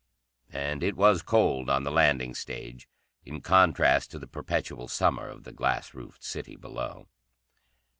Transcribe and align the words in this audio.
And 0.55 0.81
it 0.81 0.95
was 0.97 1.21
cold 1.21 1.69
on 1.69 1.83
the 1.83 1.91
landing 1.91 2.33
stage, 2.33 2.89
in 3.23 3.39
contrast 3.39 4.09
to 4.09 4.17
the 4.17 4.25
perpetual 4.25 4.87
summer 4.87 5.27
of 5.27 5.43
the 5.43 5.53
glass 5.53 5.93
roofed 5.93 6.23
city 6.23 6.55
below. 6.55 7.07